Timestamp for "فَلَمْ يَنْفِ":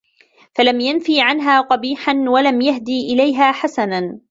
0.55-1.05